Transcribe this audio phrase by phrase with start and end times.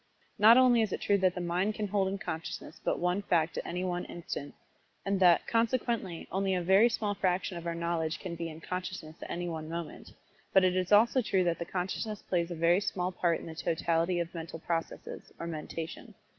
[0.39, 3.59] Not only is it true that the mind can hold in consciousness but one fact
[3.59, 4.55] at any one instant,
[5.05, 9.17] and that, consequently, only a very small fraction of our knowledge can be in consciousness
[9.21, 10.11] at any one moment,
[10.53, 13.45] but it is also true that the consciousness plays but a very small part in
[13.45, 16.15] the totality of mental processes, or mentation.